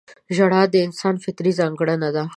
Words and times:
•ژړا 0.35 0.61
د 0.69 0.75
انسان 0.85 1.15
فطري 1.23 1.51
ځانګړنه 1.59 2.09
ده. 2.15 2.23